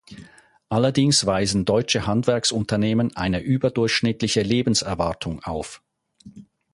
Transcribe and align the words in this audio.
Allerdings 0.67 1.27
weisen 1.27 1.63
deutsche 1.63 2.07
Handwerksunternehmen 2.07 3.15
eine 3.15 3.39
überdurchschnittliche 3.41 4.41
Lebenserwartung 4.41 5.43
auf. 5.43 5.83